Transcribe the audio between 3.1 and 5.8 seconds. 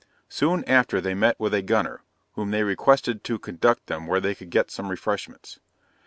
to conduct them where they could get some refreshments.